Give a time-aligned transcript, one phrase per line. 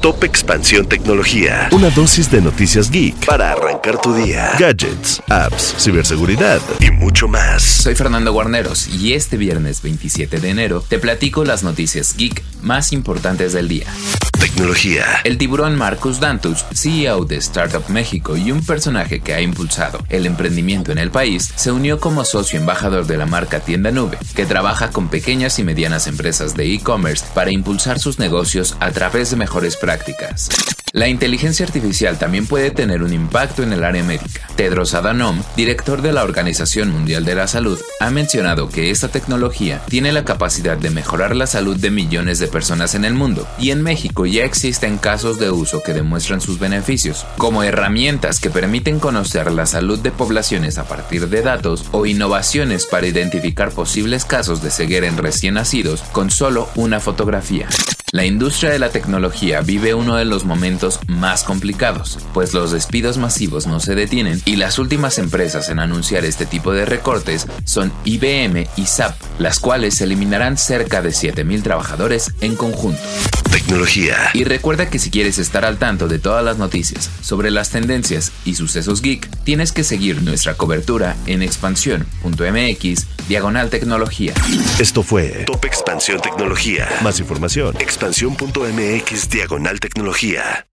[0.00, 1.68] Top Expansión Tecnología.
[1.72, 4.52] Una dosis de noticias geek para arrancar tu día.
[4.58, 7.62] Gadgets, apps, ciberseguridad y mucho más.
[7.62, 12.92] Soy Fernando Guarneros y este viernes 27 de enero te platico las noticias geek más
[12.92, 13.86] importantes del día.
[14.40, 15.04] Tecnología.
[15.24, 20.24] El tiburón Marcus Dantus, CEO de Startup México y un personaje que ha impulsado el
[20.24, 24.46] emprendimiento en el país, se unió como socio embajador de la marca Tienda Nube, que
[24.46, 29.36] trabaja con pequeñas y medianas empresas de e-commerce para impulsar sus negocios a través de
[29.36, 30.48] mejores prácticas.
[30.92, 34.48] La inteligencia artificial también puede tener un impacto en el área médica.
[34.56, 39.82] Tedros Adhanom, director de la Organización Mundial de la Salud, ha mencionado que esta tecnología
[39.88, 43.70] tiene la capacidad de mejorar la salud de millones de personas en el mundo, y
[43.70, 48.98] en México ya existen casos de uso que demuestran sus beneficios, como herramientas que permiten
[48.98, 54.60] conocer la salud de poblaciones a partir de datos o innovaciones para identificar posibles casos
[54.60, 57.68] de ceguera en recién nacidos con solo una fotografía.
[58.12, 63.18] La industria de la tecnología vive uno de los momentos más complicados, pues los despidos
[63.18, 67.92] masivos no se detienen y las últimas empresas en anunciar este tipo de recortes son
[68.04, 73.00] IBM y SAP, las cuales eliminarán cerca de 7.000 trabajadores en conjunto.
[73.52, 74.16] Tecnología.
[74.34, 78.32] Y recuerda que si quieres estar al tanto de todas las noticias sobre las tendencias
[78.44, 84.34] y sucesos geek, tienes que seguir nuestra cobertura en expansión.mx diagonal tecnología.
[84.80, 86.88] Esto fue Top Expansión Tecnología.
[87.00, 90.66] Más información, expansión.mx diagonal tecnología.